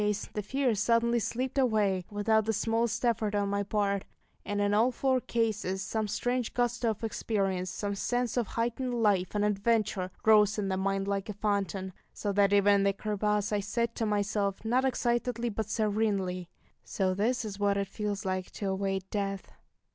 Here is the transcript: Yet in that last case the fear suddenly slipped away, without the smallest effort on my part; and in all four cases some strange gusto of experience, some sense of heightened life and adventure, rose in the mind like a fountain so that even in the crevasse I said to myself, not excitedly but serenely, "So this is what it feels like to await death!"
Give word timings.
Yet 0.01 0.05
in 0.05 0.07
that 0.07 0.13
last 0.13 0.21
case 0.21 0.29
the 0.33 0.41
fear 0.41 0.73
suddenly 0.73 1.19
slipped 1.19 1.57
away, 1.59 2.05
without 2.09 2.45
the 2.45 2.53
smallest 2.53 3.05
effort 3.05 3.35
on 3.35 3.49
my 3.49 3.61
part; 3.61 4.03
and 4.43 4.59
in 4.59 4.73
all 4.73 4.91
four 4.91 5.21
cases 5.21 5.83
some 5.83 6.07
strange 6.07 6.55
gusto 6.55 6.89
of 6.89 7.03
experience, 7.03 7.69
some 7.69 7.93
sense 7.93 8.35
of 8.35 8.47
heightened 8.47 8.95
life 9.03 9.35
and 9.35 9.45
adventure, 9.45 10.09
rose 10.25 10.57
in 10.57 10.69
the 10.69 10.75
mind 10.75 11.07
like 11.07 11.29
a 11.29 11.33
fountain 11.33 11.93
so 12.15 12.31
that 12.31 12.51
even 12.51 12.73
in 12.77 12.83
the 12.83 12.93
crevasse 12.93 13.51
I 13.53 13.59
said 13.59 13.93
to 13.93 14.07
myself, 14.07 14.65
not 14.65 14.85
excitedly 14.85 15.49
but 15.49 15.69
serenely, 15.69 16.49
"So 16.83 17.13
this 17.13 17.45
is 17.45 17.59
what 17.59 17.77
it 17.77 17.87
feels 17.87 18.25
like 18.25 18.49
to 18.53 18.69
await 18.69 19.07
death!" 19.11 19.51